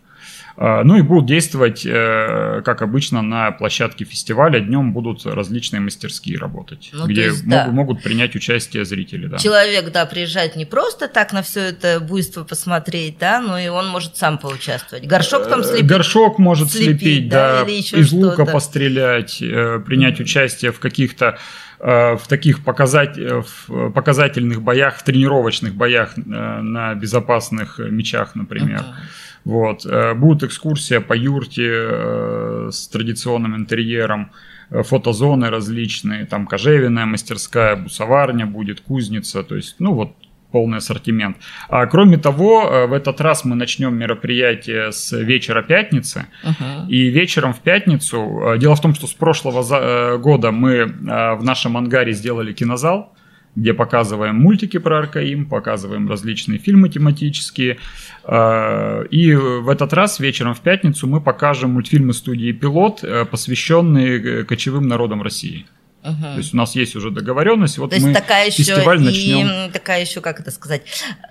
А, 0.60 0.84
ну 0.84 0.96
и 0.96 1.04
будут 1.04 1.28
действовать, 1.28 1.86
э, 1.86 2.64
как 2.66 2.82
обычно, 2.82 3.22
на 3.22 3.52
площадке 3.52 4.06
фестиваля. 4.06 4.60
Днем 4.60 4.92
будут 4.92 5.24
различные 5.24 5.82
мастерские 5.82 6.40
работать, 6.40 6.90
ну, 6.94 7.06
где 7.06 7.26
есть, 7.26 7.46
могут, 7.46 7.66
да. 7.66 7.72
могут 7.72 8.02
принять 8.02 8.36
участие 8.36 8.84
зрители. 8.84 9.28
Да. 9.28 9.38
Человек, 9.38 9.92
да, 9.92 10.08
приезжает 10.08 10.56
не 10.56 10.66
просто 10.66 11.08
так 11.10 11.32
на 11.32 11.44
все 11.44 11.60
это 11.60 12.00
буйство 12.00 12.44
посмотреть, 12.44 13.20
да, 13.20 13.40
но 13.40 13.60
и 13.60 13.68
он 13.68 13.88
может 13.88 14.18
сам 14.18 14.40
поучаствовать. 14.40 15.06
Горшок 15.06 15.48
там 15.48 15.60
э, 15.60 15.64
слепить. 15.64 15.86
Горшок 15.86 16.40
может 16.40 16.72
слепить, 16.72 17.02
слепить 17.02 17.30
да, 17.30 17.64
да 17.64 17.72
из 17.72 18.12
лука 18.12 18.46
пострелять, 18.46 19.40
э, 19.40 19.80
принять 19.86 20.20
участие 20.20 20.72
в 20.72 20.80
каких-то 20.80 21.38
в 21.80 22.22
таких 22.28 22.64
показать, 22.64 23.20
в 23.20 23.92
показательных 23.92 24.64
боях, 24.64 24.98
в 24.98 25.04
тренировочных 25.04 25.76
боях 25.76 26.14
на 26.18 26.96
безопасных 26.96 27.78
мечах, 27.78 28.34
например. 28.34 28.80
Uh-huh. 28.80 29.27
Вот. 29.48 29.86
Э, 29.86 30.14
будет 30.14 30.44
экскурсия 30.44 31.00
по 31.00 31.14
юрте 31.14 31.72
э, 31.72 32.70
с 32.70 32.90
традиционным 32.90 33.56
интерьером, 33.56 34.32
э, 34.70 34.84
фотозоны 34.84 35.50
различные, 35.50 36.26
там 36.26 36.48
кожевенная 36.48 37.06
мастерская, 37.06 37.78
бусоварня 37.78 38.46
будет, 38.46 38.82
кузница, 38.82 39.44
то 39.44 39.56
есть, 39.56 39.78
ну 39.80 39.94
вот, 39.94 40.12
полный 40.52 40.80
ассортимент. 40.80 41.38
А 41.70 41.86
кроме 41.86 42.18
того, 42.18 42.88
в 42.90 42.94
этот 42.94 43.22
раз 43.22 43.46
мы 43.46 43.56
начнем 43.56 43.96
мероприятие 43.96 44.92
с 44.92 45.14
вечера 45.14 45.62
пятницы. 45.62 46.26
Uh-huh. 46.44 46.88
И 46.90 47.10
вечером 47.10 47.54
в 47.54 47.60
пятницу, 47.60 48.56
дело 48.58 48.76
в 48.76 48.82
том, 48.82 48.96
что 48.96 49.08
с 49.08 49.14
прошлого 49.14 50.18
года 50.18 50.52
мы 50.52 50.86
в 50.86 51.44
нашем 51.44 51.76
ангаре 51.76 52.14
сделали 52.14 52.54
кинозал, 52.54 53.14
где 53.58 53.74
показываем 53.74 54.36
мультики 54.36 54.78
про 54.78 55.00
Аркаим, 55.00 55.48
показываем 55.48 56.08
различные 56.08 56.60
фильмы 56.60 56.90
тематические. 56.90 57.80
Э, 58.24 59.06
и 59.10 59.34
в 59.34 59.68
этот 59.70 59.94
раз 59.94 60.20
вечером 60.20 60.54
в 60.54 60.62
пятницу 60.62 61.08
мы 61.08 61.22
покажем 61.22 61.72
мультфильмы 61.72 62.14
студии 62.14 62.52
«Пилот», 62.52 63.04
э, 63.04 63.26
посвященные 63.26 64.46
кочевым 64.46 64.88
народам 64.88 65.24
России. 65.24 65.66
Угу. 66.08 66.22
То 66.22 66.38
есть 66.38 66.54
у 66.54 66.58
нас 66.58 66.76
есть 66.76 66.96
уже 66.96 67.12
договоренность. 67.12 67.78
Вот 67.78 67.90
То 67.90 67.96
есть 67.96 68.14
такая 68.14 68.48
еще 68.48 68.64
фестиваль 68.64 69.00
начнем. 69.02 69.70
И 69.70 69.72
такая 69.72 70.02
еще, 70.02 70.22
как 70.22 70.40
это 70.40 70.52
сказать, 70.52 70.84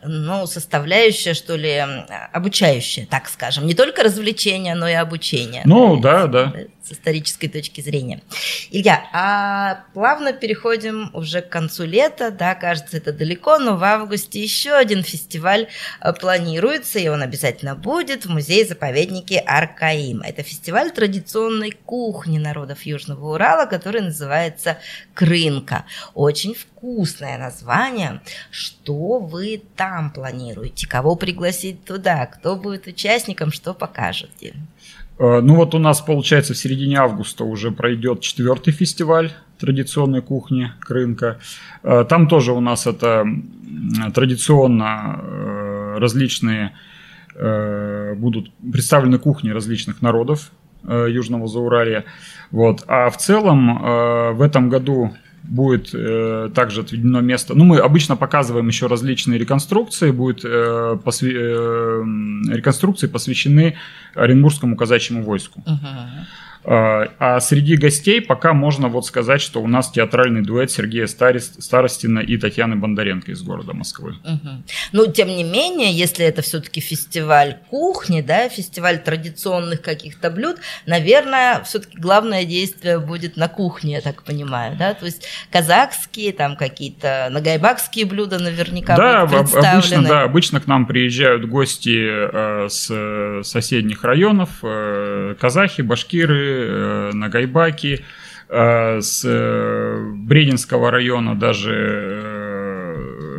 ну, 0.04 0.46
составляющая, 0.46 1.34
что 1.34 1.56
ли, 1.56 1.84
обучающая, 2.32 3.06
так 3.06 3.28
скажем. 3.28 3.66
Не 3.66 3.74
только 3.74 4.02
развлечение, 4.02 4.74
но 4.74 4.88
и 4.88 4.92
обучение. 4.92 5.62
Ну, 5.64 5.98
да, 5.98 6.26
да. 6.26 6.46
да 6.46 6.60
с 6.86 6.92
исторической 6.92 7.48
точки 7.48 7.80
зрения. 7.80 8.22
Илья, 8.70 9.04
а 9.12 9.84
плавно 9.92 10.32
переходим 10.32 11.10
уже 11.14 11.40
к 11.40 11.48
концу 11.48 11.84
лета, 11.84 12.30
да, 12.30 12.54
кажется, 12.54 12.98
это 12.98 13.12
далеко, 13.12 13.58
но 13.58 13.76
в 13.76 13.82
августе 13.82 14.40
еще 14.40 14.72
один 14.72 15.02
фестиваль 15.02 15.66
э, 16.00 16.12
планируется, 16.12 16.98
и 17.00 17.08
он 17.08 17.22
обязательно 17.22 17.74
будет 17.74 18.26
в 18.26 18.30
музее-заповеднике 18.30 19.38
Аркаим. 19.38 20.20
Это 20.20 20.42
фестиваль 20.42 20.92
традиционной 20.92 21.72
кухни 21.72 22.38
народов 22.38 22.82
Южного 22.82 23.34
Урала, 23.34 23.66
который 23.66 24.02
называется 24.02 24.65
Крынка. 25.14 25.84
Очень 26.14 26.54
вкусное 26.54 27.38
название. 27.38 28.20
Что 28.50 29.18
вы 29.18 29.62
там 29.76 30.10
планируете? 30.10 30.86
Кого 30.88 31.16
пригласить 31.16 31.84
туда? 31.84 32.26
Кто 32.26 32.56
будет 32.56 32.86
участником? 32.86 33.52
Что 33.52 33.74
покажете? 33.74 34.54
Э, 35.18 35.40
ну 35.40 35.56
вот 35.56 35.74
у 35.74 35.78
нас, 35.78 36.00
получается, 36.00 36.54
в 36.54 36.58
середине 36.58 36.98
августа 36.98 37.44
уже 37.44 37.70
пройдет 37.70 38.20
четвертый 38.20 38.72
фестиваль 38.72 39.32
традиционной 39.58 40.22
кухни 40.22 40.72
Крынка. 40.80 41.38
Э, 41.82 42.04
там 42.08 42.28
тоже 42.28 42.52
у 42.52 42.60
нас 42.60 42.86
это 42.86 43.24
традиционно 44.14 45.20
э, 45.20 45.98
различные 45.98 46.72
будут 48.16 48.50
представлены 48.72 49.18
кухни 49.18 49.50
различных 49.50 50.00
народов 50.00 50.52
Южного 50.88 51.48
Зауралья. 51.48 52.04
Вот. 52.50 52.84
А 52.86 53.10
в 53.10 53.16
целом 53.16 54.34
в 54.36 54.42
этом 54.42 54.68
году 54.68 55.12
будет 55.48 55.90
э, 55.94 56.50
также 56.54 56.82
отведено 56.82 57.20
место. 57.20 57.54
Ну, 57.54 57.64
мы 57.64 57.78
обычно 57.78 58.16
показываем 58.16 58.66
еще 58.68 58.86
различные 58.86 59.38
реконструкции. 59.38 60.10
Будет 60.10 60.44
э, 60.44 60.48
э, 60.48 62.02
реконструкции 62.52 63.06
посвящены 63.06 63.76
Оренбургскому 64.14 64.76
казачьему 64.76 65.22
войску. 65.22 65.62
Uh-huh. 65.66 66.26
А, 66.68 67.08
а 67.20 67.38
среди 67.38 67.76
гостей 67.76 68.20
пока 68.20 68.52
можно 68.52 68.88
вот 68.88 69.06
сказать, 69.06 69.40
что 69.40 69.62
у 69.62 69.68
нас 69.68 69.88
театральный 69.90 70.42
дуэт 70.42 70.68
Сергея 70.72 71.06
Старостина 71.06 72.18
и 72.18 72.36
Татьяны 72.36 72.74
Бондаренко 72.74 73.30
из 73.30 73.42
города 73.42 73.72
Москвы. 73.72 74.16
Угу. 74.24 74.50
Ну, 74.90 75.12
тем 75.12 75.28
не 75.28 75.44
менее, 75.44 75.92
если 75.92 76.26
это 76.26 76.42
все-таки 76.42 76.80
фестиваль 76.80 77.58
кухни, 77.70 78.20
да, 78.20 78.48
фестиваль 78.48 78.98
традиционных 78.98 79.80
каких-то 79.80 80.28
блюд, 80.28 80.56
наверное, 80.86 81.62
все-таки 81.62 81.98
главное 81.98 82.44
действие 82.44 82.98
будет 82.98 83.36
на 83.36 83.48
кухне, 83.48 83.94
я 83.94 84.00
так 84.00 84.24
понимаю, 84.24 84.76
да, 84.76 84.94
то 84.94 85.06
есть 85.06 85.24
казахские, 85.52 86.32
там 86.32 86.56
какие-то 86.56 87.28
нагайбакские 87.30 88.06
блюда 88.06 88.40
наверняка 88.40 88.96
да, 88.96 89.26
будут. 89.26 89.54
Обычно, 89.54 90.02
да, 90.02 90.22
обычно 90.22 90.60
к 90.60 90.66
нам 90.66 90.86
приезжают 90.86 91.48
гости 91.48 91.96
э, 91.96 92.68
с 92.68 93.42
соседних 93.44 94.02
районов, 94.02 94.50
э, 94.64 95.36
казахи, 95.38 95.82
башкиры, 95.82 96.55
э, 96.56 97.10
на 97.12 97.28
Гайбаке, 97.28 98.04
э, 98.48 99.00
с 99.00 99.24
э, 99.24 100.12
Брединского 100.14 100.90
района 100.90 101.34
даже 101.34 102.45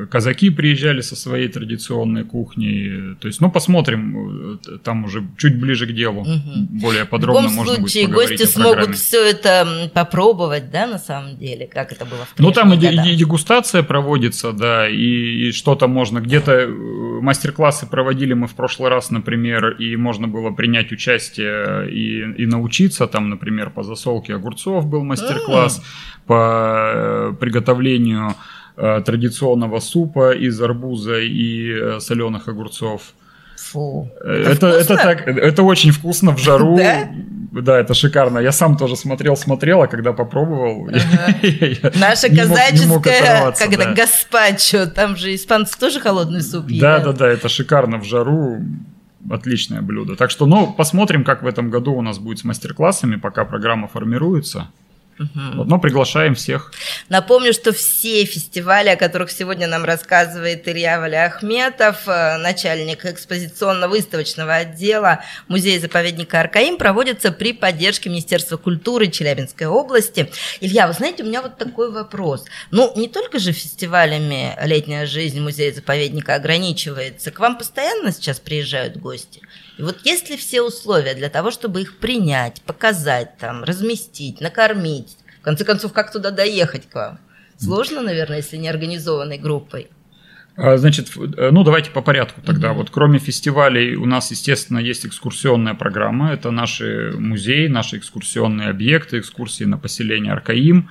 казаки 0.09 0.49
приезжали 0.49 1.01
со 1.01 1.15
своей 1.15 1.47
традиционной 1.47 2.23
кухней. 2.23 3.15
То 3.19 3.27
есть, 3.27 3.41
ну, 3.41 3.51
посмотрим, 3.51 4.59
э, 4.67 4.77
там 4.83 5.05
уже 5.05 5.27
чуть 5.37 5.59
ближе 5.59 5.87
к 5.87 5.93
делу, 5.93 6.21
угу. 6.21 6.67
более 6.69 7.05
подробно 7.05 7.49
можно 7.49 7.75
случае, 7.75 8.03
будет 8.03 8.13
поговорить 8.15 8.39
гости 8.39 8.51
смогут 8.51 8.95
все 8.95 9.29
это 9.29 9.91
попробовать, 9.93 10.71
да, 10.71 10.87
на 10.87 10.99
самом 10.99 11.37
деле, 11.37 11.67
как 11.67 11.91
это 11.91 12.05
было 12.05 12.25
в 12.25 12.39
Ну, 12.39 12.51
там 12.51 12.73
и, 12.73 12.77
и 12.77 13.15
дегустация 13.15 13.83
проводится, 13.83 14.51
да, 14.51 14.87
и, 14.87 15.47
и 15.47 15.51
что-то 15.51 15.87
можно, 15.87 16.19
где-то 16.19 16.51
э, 16.51 16.67
мастер-классы 17.21 17.87
проводили 17.87 18.33
мы 18.33 18.47
в 18.47 18.55
прошлый 18.55 18.89
раз, 18.89 19.11
например, 19.11 19.71
и 19.71 19.95
можно 19.95 20.27
было 20.27 20.51
принять 20.51 20.91
участие 20.91 21.89
и, 21.91 22.43
и 22.43 22.45
научиться, 22.45 23.07
там, 23.07 23.29
например, 23.29 23.69
по 23.69 23.83
засолке 23.83 24.35
огурцов 24.35 24.85
был 24.87 25.03
мастер-класс, 25.03 25.79
mm. 25.79 26.27
по 26.27 26.91
э, 26.93 27.33
приготовлению 27.39 28.35
традиционного 29.05 29.79
супа 29.79 30.33
из 30.33 30.61
арбуза 30.61 31.19
и 31.19 31.71
э, 31.71 31.99
соленых 31.99 32.47
огурцов. 32.47 33.01
Фу. 33.57 34.09
Э, 34.21 34.51
это, 34.51 34.67
это, 34.67 34.93
это, 34.93 34.95
так, 34.97 35.27
это 35.27 35.63
очень 35.63 35.91
вкусно 35.91 36.35
в 36.35 36.39
жару. 36.39 36.77
Да? 36.77 37.09
Да, 37.51 37.79
это 37.79 37.93
шикарно. 37.93 38.39
Я 38.39 38.51
сам 38.51 38.77
тоже 38.77 38.95
смотрел, 38.95 39.35
смотрел, 39.35 39.81
а 39.81 39.87
когда 39.87 40.13
попробовал... 40.13 40.87
Наша 41.95 42.29
казаческая, 42.29 43.53
это, 43.59 43.93
гаспачо, 43.95 44.85
там 44.85 45.15
же 45.15 45.33
испанцы 45.33 45.77
тоже 45.79 45.99
холодный 45.99 46.41
суп 46.41 46.69
едят. 46.69 47.03
Да, 47.03 47.11
да, 47.11 47.17
да, 47.17 47.27
это 47.27 47.49
шикарно 47.49 47.97
в 47.97 48.03
жару. 48.03 48.61
Отличное 49.29 49.81
блюдо. 49.81 50.15
Так 50.15 50.29
что, 50.29 50.45
ну, 50.45 50.71
посмотрим, 50.71 51.23
как 51.23 51.41
в 51.41 51.47
этом 51.47 51.69
году 51.69 51.93
у 51.93 52.01
нас 52.01 52.19
будет 52.19 52.39
с 52.39 52.43
мастер-классами, 52.43 53.15
пока 53.15 53.43
программа 53.43 53.87
формируется. 53.87 54.67
Угу. 55.19 55.63
Но 55.63 55.79
приглашаем 55.79 56.35
всех. 56.35 56.71
Напомню, 57.09 57.51
что 57.53 57.73
все 57.73 58.23
фестивали, 58.25 58.89
о 58.89 58.95
которых 58.95 59.31
сегодня 59.31 59.67
нам 59.67 59.83
рассказывает 59.83 60.67
Илья 60.67 60.99
Валиахметов, 60.99 62.07
э, 62.07 62.37
начальник 62.37 63.03
экспозиционно-выставочного 63.05 64.55
отдела 64.55 65.23
музея-заповедника 65.47 66.39
Аркаим, 66.39 66.77
проводятся 66.77 67.31
при 67.31 67.53
поддержке 67.53 68.09
Министерства 68.09 68.57
культуры 68.57 69.07
Челябинской 69.07 69.65
области. 69.65 70.29
Илья, 70.61 70.87
вы 70.87 70.93
знаете, 70.93 71.23
у 71.23 71.25
меня 71.25 71.41
вот 71.41 71.57
такой 71.57 71.91
вопрос. 71.91 72.45
Ну, 72.69 72.93
не 72.95 73.07
только 73.07 73.39
же 73.39 73.53
фестивалями 73.53 74.55
летняя 74.63 75.07
жизнь 75.07 75.39
музея-заповедника 75.39 76.35
ограничивается. 76.35 77.31
К 77.31 77.39
вам 77.39 77.57
постоянно 77.57 78.11
сейчас 78.11 78.39
приезжают 78.39 78.97
гости? 78.97 79.41
И 79.77 79.83
вот 79.83 79.99
есть 80.03 80.29
ли 80.29 80.37
все 80.37 80.61
условия 80.61 81.13
для 81.13 81.29
того, 81.29 81.51
чтобы 81.51 81.81
их 81.81 81.97
принять, 81.97 82.61
показать, 82.63 83.37
там, 83.37 83.63
разместить, 83.63 84.41
накормить, 84.41 85.17
в 85.39 85.43
конце 85.43 85.63
концов, 85.63 85.93
как 85.93 86.11
туда 86.11 86.31
доехать 86.31 86.89
к 86.89 86.95
вам? 86.95 87.19
Сложно, 87.57 88.01
наверное, 88.01 88.37
если 88.37 88.57
не 88.57 88.69
организованной 88.69 89.37
группой. 89.37 89.89
А, 90.57 90.75
значит, 90.77 91.11
э, 91.15 91.51
ну 91.51 91.63
давайте 91.63 91.91
по 91.91 92.01
порядку 92.01 92.41
тогда. 92.41 92.69
Mm-hmm. 92.69 92.73
Вот 92.73 92.89
кроме 92.89 93.19
фестивалей 93.19 93.95
у 93.95 94.05
нас, 94.05 94.31
естественно, 94.31 94.79
есть 94.79 95.05
экскурсионная 95.05 95.75
программа. 95.75 96.33
Это 96.33 96.49
наши 96.49 97.13
музеи, 97.15 97.67
наши 97.67 97.97
экскурсионные 97.97 98.69
объекты, 98.69 99.19
экскурсии 99.19 99.65
на 99.65 99.77
поселение 99.77 100.33
Аркаим. 100.33 100.89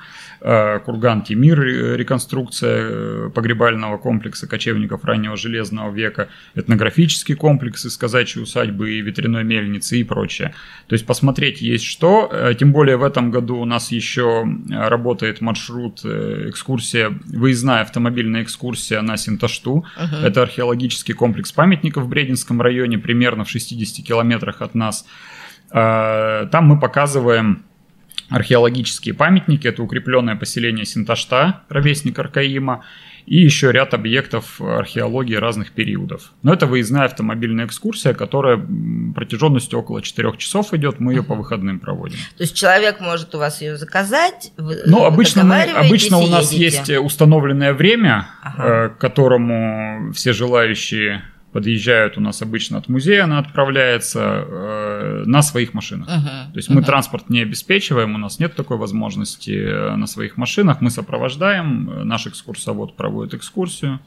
Э, 0.48 0.78
курган 0.78 1.22
Тимир, 1.22 1.60
э, 1.60 1.96
реконструкция 1.96 2.78
э, 2.78 3.30
погребального 3.34 3.98
комплекса 3.98 4.46
кочевников 4.46 5.04
раннего 5.04 5.36
железного 5.36 5.92
века, 5.92 6.28
этнографический 6.54 7.34
комплекс 7.34 7.84
из 7.84 7.96
казачьей 7.96 8.44
усадьбы 8.44 8.92
и 8.92 9.00
ветряной 9.00 9.42
мельницы 9.42 9.98
и 9.98 10.04
прочее. 10.04 10.54
То 10.86 10.92
есть 10.92 11.04
посмотреть 11.04 11.62
есть 11.62 11.84
что, 11.84 12.30
тем 12.60 12.70
более 12.70 12.96
в 12.96 13.02
этом 13.02 13.32
году 13.32 13.56
у 13.56 13.64
нас 13.64 13.90
еще 13.90 14.46
работает 14.70 15.40
маршрут, 15.40 16.04
экскурсия, 16.04 17.12
выездная 17.26 17.80
автомобильная 17.80 18.44
экскурсия 18.44 19.02
на 19.02 19.16
Синташту. 19.16 19.84
Uh-huh. 19.98 20.24
Это 20.24 20.42
археологический 20.42 21.14
комплекс 21.14 21.50
памятников 21.50 22.04
в 22.04 22.08
Брединском 22.08 22.62
районе, 22.62 22.98
примерно 22.98 23.44
в 23.44 23.50
60 23.50 24.06
километрах 24.06 24.62
от 24.62 24.76
нас. 24.76 25.06
Там 25.70 26.64
мы 26.66 26.78
показываем 26.78 27.65
археологические 28.28 29.14
памятники. 29.14 29.66
Это 29.66 29.82
укрепленное 29.82 30.36
поселение 30.36 30.84
Синташта, 30.84 31.62
ровесник 31.68 32.18
Аркаима, 32.18 32.84
и 33.26 33.38
еще 33.38 33.72
ряд 33.72 33.92
объектов 33.92 34.60
археологии 34.60 35.34
разных 35.34 35.72
периодов. 35.72 36.32
Но 36.42 36.54
это 36.54 36.66
выездная 36.66 37.04
автомобильная 37.04 37.66
экскурсия, 37.66 38.14
которая 38.14 38.64
протяженностью 39.14 39.80
около 39.80 40.00
4 40.00 40.36
часов 40.38 40.72
идет, 40.74 41.00
мы 41.00 41.12
ее 41.12 41.24
по 41.24 41.34
выходным 41.34 41.80
проводим. 41.80 42.18
То 42.36 42.44
есть 42.44 42.54
человек 42.54 43.00
может 43.00 43.34
у 43.34 43.38
вас 43.38 43.60
ее 43.60 43.76
заказать? 43.76 44.52
Вы 44.56 44.78
ну, 44.86 45.04
обычно, 45.04 45.42
мы, 45.42 45.62
обычно 45.62 46.18
у 46.18 46.26
нас 46.28 46.52
едете. 46.52 46.94
есть 46.94 47.04
установленное 47.04 47.74
время, 47.74 48.28
ага. 48.42 48.64
Э, 48.64 48.88
к 48.90 48.98
которому 48.98 50.12
все 50.12 50.32
желающие 50.32 51.22
подъезжают 51.56 52.18
у 52.18 52.20
нас 52.20 52.42
обычно 52.42 52.76
от 52.76 52.88
музея, 52.90 53.24
она 53.24 53.38
отправляется 53.38 54.20
э, 54.46 55.22
на 55.24 55.40
своих 55.40 55.72
машинах. 55.72 56.06
Uh-huh. 56.06 56.52
То 56.52 56.56
есть 56.56 56.68
uh-huh. 56.68 56.74
мы 56.74 56.82
транспорт 56.82 57.30
не 57.30 57.40
обеспечиваем, 57.40 58.14
у 58.14 58.18
нас 58.18 58.38
нет 58.38 58.54
такой 58.54 58.76
возможности 58.76 59.52
э, 59.52 59.96
на 59.96 60.06
своих 60.06 60.36
машинах. 60.36 60.82
Мы 60.82 60.90
сопровождаем, 60.90 61.88
э, 61.88 62.04
наш 62.04 62.26
экскурсовод 62.26 62.94
проводит 62.94 63.32
экскурсию, 63.32 64.00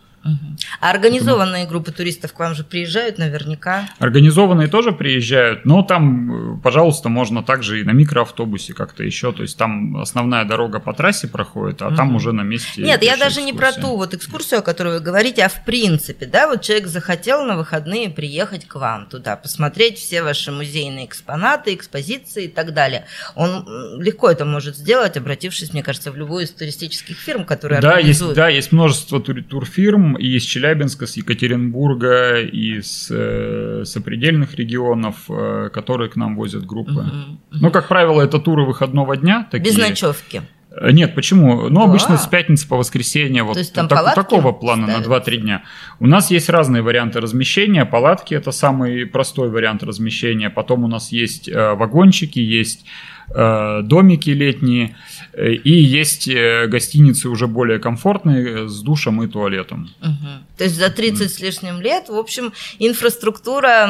А 0.80 0.90
организованные 0.90 1.66
группы 1.66 1.92
туристов 1.92 2.34
к 2.34 2.40
вам 2.40 2.54
же 2.54 2.64
приезжают 2.64 3.18
наверняка? 3.18 3.90
Организованные 4.00 4.68
тоже 4.68 4.92
приезжают, 4.92 5.66
но 5.66 5.82
там, 5.82 6.56
э, 6.56 6.62
пожалуйста, 6.62 7.10
можно 7.10 7.44
также 7.44 7.82
и 7.82 7.84
на 7.84 7.92
микроавтобусе 7.92 8.74
как-то 8.74 9.04
еще. 9.04 9.32
То 9.32 9.44
есть 9.44 9.58
там 9.58 9.98
основная 9.98 10.46
дорога 10.46 10.80
по 10.80 10.94
трассе 10.94 11.28
проходит, 11.28 11.82
а 11.82 11.88
угу. 11.88 11.96
там 11.96 12.16
уже 12.16 12.32
на 12.34 12.42
месте. 12.42 12.82
Нет, 12.82 13.02
я 13.02 13.18
даже 13.18 13.40
экскурсия. 13.40 13.46
не 13.46 13.54
про 13.54 13.72
ту 13.72 13.96
вот 13.96 14.14
экскурсию, 14.14 14.60
о 14.60 14.64
которой 14.64 14.96
вы 14.96 15.00
говорите, 15.00 15.44
а 15.44 15.50
в 15.50 15.64
принципе, 15.64 16.26
да, 16.26 16.48
вот 16.48 16.62
человек 16.62 16.88
захотел 16.88 17.46
на 17.46 17.56
выходные 17.56 18.10
приехать 18.10 18.68
к 18.68 18.76
вам 18.76 19.06
туда, 19.08 19.36
посмотреть 19.36 19.98
все 19.98 20.22
ваши 20.22 20.52
музейные 20.52 21.06
экспонаты, 21.06 21.74
экспозиции 21.74 22.46
и 22.46 22.48
так 22.48 22.74
далее. 22.74 23.06
Он 23.36 23.66
легко 24.00 24.30
это 24.30 24.46
может 24.46 24.76
сделать, 24.76 25.18
обратившись, 25.18 25.74
мне 25.74 25.84
кажется, 25.84 26.12
в 26.12 26.18
любую 26.18 26.44
из 26.44 26.52
туристических 26.52 27.18
фирм, 27.18 27.46
которые 27.46 27.82
да, 27.82 27.94
организуют. 27.94 28.32
Есть, 28.32 28.36
да, 28.36 28.50
есть 28.50 28.72
множество 28.72 29.22
тур 29.22 29.42
турфирм 29.44 30.09
и 30.16 30.36
из 30.36 30.44
Челябинска, 30.44 31.06
с 31.06 31.18
Екатеринбурга, 31.18 32.42
и 32.42 32.82
с 32.82 33.10
э, 33.12 33.84
сопредельных 33.86 34.56
регионов, 34.56 35.16
э, 35.30 35.70
которые 35.74 36.10
к 36.10 36.16
нам 36.16 36.36
возят 36.36 36.66
группы. 36.66 36.92
Угу, 36.92 37.02
угу. 37.02 37.40
Ну, 37.52 37.72
как 37.72 37.88
правило, 37.88 38.22
это 38.22 38.40
туры 38.40 38.66
выходного 38.66 39.18
дня. 39.18 39.48
Такие. 39.52 39.72
Без 39.72 39.78
ночевки. 39.78 40.42
Э, 40.72 40.92
нет, 40.92 41.16
почему? 41.16 41.70
Ну, 41.70 41.80
да. 41.82 41.86
обычно 41.86 42.18
с 42.18 42.28
пятницы 42.28 42.68
по 42.68 42.78
воскресенье, 42.78 43.44
вот 43.44 43.58
есть, 43.58 43.74
так, 43.74 43.90
такого 44.16 44.52
плана 44.52 44.88
ставят? 44.88 45.08
на 45.08 45.32
2-3 45.32 45.38
дня. 45.38 45.64
У 46.00 46.08
нас 46.08 46.32
есть 46.32 46.50
разные 46.50 46.82
варианты 46.82 47.20
размещения. 47.20 47.86
Палатки 47.86 48.34
это 48.34 48.52
самый 48.52 49.06
простой 49.06 49.50
вариант 49.50 49.84
размещения. 49.84 50.50
Потом 50.50 50.84
у 50.84 50.88
нас 50.88 51.12
есть 51.12 51.50
э, 51.50 51.74
вагончики, 51.74 52.40
есть 52.40 52.86
домики 53.34 54.32
летние, 54.32 54.96
э, 55.34 55.52
и 55.52 55.72
есть 55.72 56.28
э, 56.28 56.68
гостиницы 56.68 57.30
уже 57.30 57.48
более 57.48 57.80
комфортные 57.80 58.68
с 58.68 58.82
душем 58.82 59.22
и 59.24 59.28
туалетом. 59.28 59.90
Угу. 60.02 60.28
То 60.58 60.64
есть 60.64 60.76
за 60.76 60.90
30 60.90 61.22
mm. 61.22 61.30
с 61.30 61.40
лишним 61.40 61.82
лет, 61.82 62.10
в 62.10 62.16
общем, 62.16 62.52
инфраструктура 62.80 63.88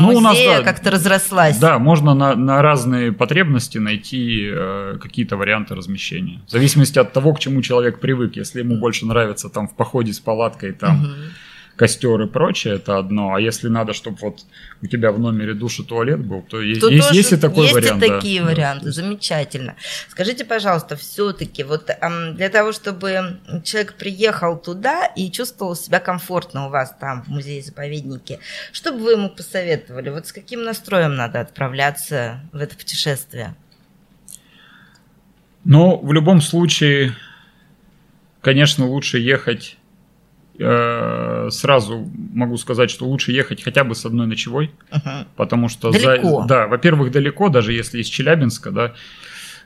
ну, 0.00 0.20
музея 0.20 0.58
да, 0.58 0.64
как-то 0.64 0.90
разрослась. 0.90 1.58
Да, 1.58 1.78
можно 1.78 2.14
на, 2.14 2.34
на 2.36 2.62
разные 2.62 3.12
потребности 3.12 3.78
найти 3.78 4.48
э, 4.48 4.98
какие-то 5.02 5.36
варианты 5.36 5.74
размещения. 5.74 6.40
В 6.46 6.50
зависимости 6.50 6.98
от 6.98 7.12
того, 7.12 7.34
к 7.34 7.40
чему 7.40 7.62
человек 7.62 8.00
привык. 8.00 8.36
Если 8.36 8.60
ему 8.60 8.76
больше 8.78 9.04
нравится 9.06 9.48
там 9.48 9.68
в 9.68 9.74
походе 9.74 10.12
с 10.12 10.20
палаткой, 10.20 10.72
там... 10.72 11.02
Угу 11.02 11.12
костер 11.76 12.20
и 12.22 12.26
прочее, 12.26 12.76
это 12.76 12.98
одно. 12.98 13.34
А 13.34 13.40
если 13.40 13.68
надо, 13.68 13.92
чтобы 13.92 14.18
вот 14.22 14.40
у 14.82 14.86
тебя 14.86 15.12
в 15.12 15.18
номере 15.18 15.52
душ 15.52 15.78
и 15.80 15.84
туалет 15.84 16.24
был, 16.24 16.42
то 16.42 16.60
есть, 16.60 16.80
то 16.80 16.88
есть, 16.88 17.12
есть 17.12 17.32
и 17.32 17.36
такой 17.36 17.64
есть 17.64 17.74
вариант. 17.74 18.02
Есть 18.02 18.12
и 18.12 18.14
такие 18.14 18.40
да. 18.40 18.46
варианты, 18.46 18.90
замечательно. 18.90 19.76
Скажите, 20.08 20.44
пожалуйста, 20.44 20.96
все-таки 20.96 21.64
вот 21.64 21.90
для 22.34 22.48
того, 22.48 22.72
чтобы 22.72 23.40
человек 23.62 23.94
приехал 23.94 24.58
туда 24.58 25.06
и 25.06 25.30
чувствовал 25.30 25.76
себя 25.76 26.00
комфортно 26.00 26.66
у 26.66 26.70
вас 26.70 26.94
там 26.98 27.22
в 27.24 27.28
музее-заповеднике, 27.28 28.40
что 28.72 28.92
бы 28.92 29.00
вы 29.00 29.12
ему 29.12 29.28
посоветовали? 29.28 30.08
Вот 30.08 30.26
с 30.26 30.32
каким 30.32 30.64
настроем 30.64 31.14
надо 31.14 31.40
отправляться 31.40 32.40
в 32.52 32.56
это 32.56 32.74
путешествие? 32.74 33.54
Ну, 35.64 35.98
в 35.98 36.12
любом 36.12 36.40
случае, 36.40 37.12
конечно, 38.40 38.86
лучше 38.86 39.18
ехать 39.18 39.76
сразу 40.58 42.10
могу 42.32 42.56
сказать, 42.56 42.90
что 42.90 43.06
лучше 43.06 43.32
ехать 43.32 43.62
хотя 43.62 43.84
бы 43.84 43.94
с 43.94 44.04
одной 44.06 44.26
ночевой, 44.26 44.70
uh-huh. 44.90 45.26
потому 45.36 45.68
что 45.68 45.90
далеко. 45.90 46.42
За, 46.42 46.48
да, 46.48 46.66
во-первых, 46.66 47.10
далеко, 47.10 47.48
даже 47.48 47.72
если 47.72 48.00
из 48.00 48.06
Челябинска, 48.06 48.70
да, 48.70 48.94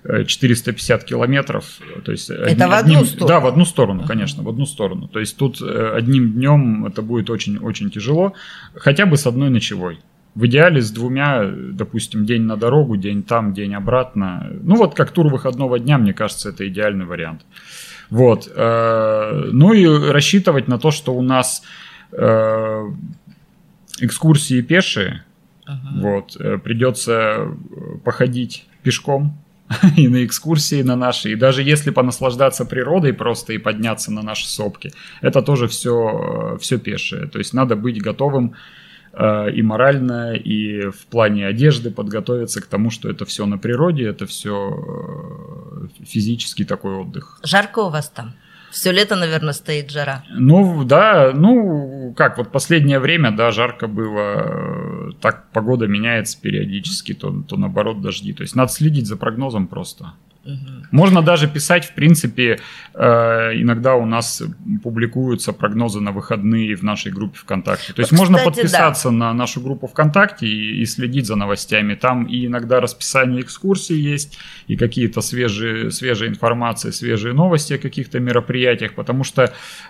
450 0.04 1.02
э, 1.02 1.06
километров, 1.06 1.78
то 2.04 2.12
есть 2.12 2.30
это 2.30 2.44
одним, 2.46 2.68
в 2.68 2.72
одну 2.72 2.92
одним, 2.94 3.04
сторону. 3.04 3.28
Да, 3.28 3.40
в 3.40 3.46
одну 3.46 3.64
сторону, 3.64 4.02
uh-huh. 4.02 4.06
конечно, 4.06 4.42
в 4.42 4.48
одну 4.48 4.66
сторону. 4.66 5.08
То 5.08 5.20
есть 5.20 5.36
тут 5.36 5.60
э, 5.60 5.92
одним 5.94 6.32
днем 6.32 6.86
это 6.86 7.02
будет 7.02 7.30
очень 7.30 7.58
очень 7.58 7.90
тяжело, 7.90 8.34
хотя 8.74 9.06
бы 9.06 9.16
с 9.16 9.26
одной 9.26 9.50
ночевой. 9.50 10.00
В 10.34 10.46
идеале 10.46 10.80
с 10.80 10.90
двумя, 10.92 11.44
допустим, 11.44 12.24
день 12.24 12.42
на 12.42 12.56
дорогу, 12.56 12.96
день 12.96 13.22
там, 13.24 13.52
день 13.52 13.74
обратно. 13.74 14.48
Ну 14.62 14.76
вот 14.76 14.94
как 14.94 15.10
тур 15.10 15.26
выходного 15.26 15.78
дня, 15.78 15.98
мне 15.98 16.14
кажется, 16.14 16.50
это 16.50 16.66
идеальный 16.68 17.04
вариант. 17.04 17.42
Вот. 18.10 18.50
Э, 18.54 19.48
ну 19.52 19.72
и 19.72 19.86
рассчитывать 19.86 20.68
на 20.68 20.78
то, 20.78 20.90
что 20.90 21.14
у 21.14 21.22
нас 21.22 21.62
э, 22.12 22.86
экскурсии 24.00 24.60
пешие, 24.62 25.24
ага. 25.64 25.88
вот, 25.94 26.36
э, 26.36 26.58
придется 26.58 27.48
походить 28.04 28.66
пешком 28.82 29.38
и 29.96 30.08
на 30.08 30.24
экскурсии 30.24 30.82
на 30.82 30.96
наши, 30.96 31.30
и 31.32 31.36
даже 31.36 31.62
если 31.62 31.90
понаслаждаться 31.90 32.64
природой 32.64 33.12
просто 33.12 33.52
и 33.52 33.58
подняться 33.58 34.10
на 34.10 34.22
наши 34.22 34.48
сопки, 34.48 34.92
это 35.20 35.40
тоже 35.42 35.68
все, 35.68 36.58
все 36.60 36.78
пешее. 36.78 37.26
То 37.28 37.38
есть 37.38 37.54
надо 37.54 37.76
быть 37.76 38.02
готовым 38.02 38.54
и 39.52 39.62
морально, 39.62 40.34
и 40.34 40.88
в 40.90 41.06
плане 41.06 41.46
одежды 41.46 41.90
подготовиться 41.90 42.62
к 42.62 42.66
тому, 42.66 42.90
что 42.90 43.10
это 43.10 43.24
все 43.24 43.46
на 43.46 43.58
природе, 43.58 44.06
это 44.06 44.26
все 44.26 44.70
э, 44.70 46.04
физический 46.04 46.64
такой 46.64 46.94
отдых. 46.94 47.40
Жарко 47.42 47.80
у 47.80 47.90
вас 47.90 48.08
там? 48.08 48.32
Все 48.70 48.92
лето, 48.92 49.16
наверное, 49.16 49.52
стоит 49.52 49.90
жара. 49.90 50.22
Ну, 50.30 50.84
да, 50.84 51.32
ну, 51.34 52.14
как, 52.16 52.38
вот 52.38 52.52
последнее 52.52 53.00
время, 53.00 53.32
да, 53.32 53.50
жарко 53.50 53.88
было, 53.88 55.12
так 55.20 55.50
погода 55.52 55.86
меняется 55.88 56.40
периодически, 56.40 57.12
то, 57.12 57.42
то 57.46 57.56
наоборот 57.56 58.00
дожди. 58.00 58.32
То 58.32 58.42
есть 58.42 58.54
надо 58.54 58.70
следить 58.70 59.08
за 59.08 59.16
прогнозом 59.16 59.66
просто. 59.66 60.12
Можно 60.90 61.22
даже 61.22 61.48
писать, 61.48 61.84
в 61.84 61.94
принципе, 61.94 62.58
э, 62.94 63.60
иногда 63.60 63.94
у 63.94 64.06
нас 64.06 64.42
публикуются 64.82 65.52
прогнозы 65.52 66.00
на 66.00 66.12
выходные 66.12 66.74
в 66.76 66.82
нашей 66.82 67.12
группе 67.12 67.38
ВКонтакте. 67.38 67.92
То 67.92 68.00
есть 68.00 68.10
вот, 68.10 68.18
можно 68.18 68.38
кстати, 68.38 68.54
подписаться 68.54 69.10
да. 69.10 69.14
на 69.14 69.32
нашу 69.34 69.60
группу 69.60 69.86
ВКонтакте 69.86 70.46
и, 70.46 70.80
и 70.80 70.86
следить 70.86 71.26
за 71.26 71.36
новостями. 71.36 71.94
Там 71.94 72.24
и 72.24 72.46
иногда 72.46 72.80
расписание 72.80 73.42
экскурсий 73.42 73.96
есть, 73.96 74.38
и 74.66 74.76
какие-то 74.76 75.20
свежие, 75.20 75.90
свежие 75.90 76.30
информации, 76.30 76.90
свежие 76.90 77.34
новости 77.34 77.74
о 77.74 77.78
каких-то 77.78 78.18
мероприятиях, 78.18 78.94
потому 78.94 79.24
что 79.24 79.42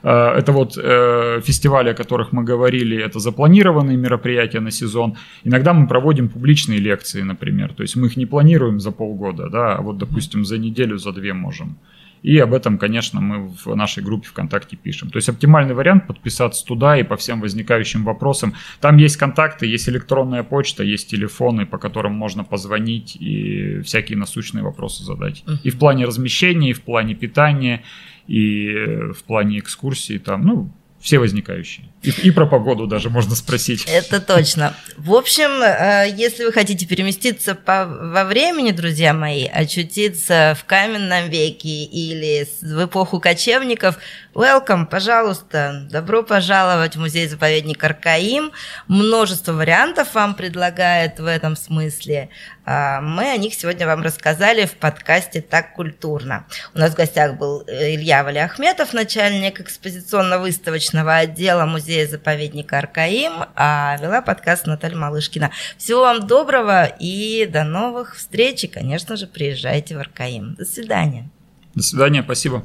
э, 0.03 0.09
это 0.39 0.53
вот 0.53 0.77
э, 0.77 1.41
фестивали, 1.45 1.91
о 1.91 1.95
которых 1.95 2.33
мы 2.33 2.43
говорили, 2.43 3.03
это 3.03 3.21
запланированные 3.21 3.97
мероприятия 3.97 4.61
на 4.61 4.71
сезон. 4.71 5.17
Иногда 5.45 5.73
мы 5.73 5.87
проводим 5.87 6.29
публичные 6.29 6.81
лекции, 6.81 7.23
например. 7.23 7.73
То 7.73 7.83
есть 7.83 7.97
мы 7.97 8.09
их 8.09 8.17
не 8.17 8.27
планируем 8.27 8.81
за 8.81 8.91
полгода, 8.91 9.49
да, 9.49 9.77
а 9.77 9.81
вот, 9.81 9.99
допустим, 9.99 10.40
за 10.45 10.59
неделю, 10.59 10.99
за 10.99 11.13
две 11.13 11.33
можем. 11.33 11.79
И 12.23 12.39
об 12.39 12.53
этом, 12.53 12.77
конечно, 12.79 13.21
мы 13.21 13.49
в 13.49 13.75
нашей 13.75 14.03
группе 14.03 14.29
ВКонтакте 14.29 14.77
пишем. 14.77 15.11
То 15.11 15.17
есть 15.17 15.29
оптимальный 15.29 15.75
вариант 15.75 16.07
подписаться 16.07 16.65
туда 16.67 16.99
и 16.99 17.03
по 17.03 17.17
всем 17.17 17.41
возникающим 17.41 18.05
вопросам. 18.05 18.55
Там 18.81 18.99
есть 18.99 19.17
контакты, 19.17 19.67
есть 19.67 19.89
электронная 19.89 20.43
почта, 20.43 20.83
есть 20.83 21.09
телефоны, 21.09 21.65
по 21.65 21.79
которым 21.79 22.13
можно 22.13 22.45
позвонить 22.45 23.17
и 23.17 23.81
всякие 23.81 24.19
насущные 24.19 24.63
вопросы 24.63 25.03
задать. 25.03 25.43
Uh-huh. 25.47 25.57
И 25.65 25.71
в 25.71 25.79
плане 25.79 26.05
размещения, 26.05 26.71
и 26.71 26.75
в 26.75 26.83
плане 26.83 27.15
питания, 27.15 27.85
и 28.27 28.69
в 29.17 29.25
плане 29.25 29.59
экскурсий 29.59 30.19
там, 30.19 30.45
ну, 30.45 30.73
все 31.01 31.19
возникающие. 31.19 31.87
И, 32.03 32.11
и 32.11 32.31
про 32.31 32.47
погоду 32.47 32.87
даже 32.87 33.11
можно 33.11 33.35
спросить. 33.35 33.85
Это 33.87 34.21
точно. 34.21 34.75
В 34.97 35.13
общем, 35.13 35.63
э, 35.63 36.09
если 36.17 36.45
вы 36.45 36.53
хотите 36.53 36.87
переместиться 36.87 37.55
по, 37.55 37.85
во 37.85 38.25
времени, 38.25 38.71
друзья 38.71 39.13
мои, 39.13 39.47
очутиться 39.47 40.57
в 40.59 40.65
каменном 40.65 41.29
веке 41.29 41.85
или 41.85 42.49
в 42.63 42.87
эпоху 42.87 43.21
кочевников, 43.21 43.97
welcome, 44.35 44.87
пожалуйста, 44.87 45.87
добро 45.91 46.23
пожаловать 46.23 46.97
в 46.97 47.01
музей-заповедник 47.01 47.85
Аркаим. 47.85 48.53
Множество 48.89 49.53
вариантов 49.53 50.15
вам 50.15 50.35
предлагает 50.35 51.21
в 51.21 51.27
этом 51.27 51.55
смысле. 51.55 52.31
А, 52.65 53.01
мы 53.01 53.33
о 53.33 53.37
них 53.37 53.55
сегодня 53.55 53.85
вам 53.85 54.01
рассказали 54.03 54.65
в 54.65 54.75
подкасте 54.75 55.41
«Так 55.41 55.75
культурно». 55.75 56.47
У 56.73 56.79
нас 56.79 56.93
в 56.93 56.97
гостях 56.97 57.35
был 57.37 57.65
э, 57.67 57.95
Илья 57.97 58.23
Валиахметов, 58.23 58.93
начальник 58.93 59.61
экспозиционно-выставочного 59.61 61.17
отдела 61.17 61.67
музея-заповедника 61.91 62.79
Аркаим, 62.79 63.33
а 63.57 63.97
вела 64.01 64.23
подкаст 64.23 64.65
Наталья 64.65 64.97
Малышкина. 64.97 65.51
Всего 65.77 66.03
вам 66.03 66.25
доброго 66.25 66.85
и 66.85 67.47
до 67.47 67.65
новых 67.65 68.15
встреч. 68.15 68.63
И, 68.63 68.69
конечно 68.69 69.17
же, 69.17 69.27
приезжайте 69.27 69.97
в 69.97 69.99
Аркаим. 69.99 70.55
До 70.55 70.65
свидания. 70.65 71.29
До 71.75 71.83
свидания, 71.83 72.23
спасибо. 72.23 72.65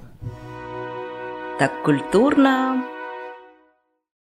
Так 1.58 1.72
культурно 1.82 2.84